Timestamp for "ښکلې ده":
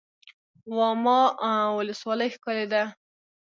2.35-2.83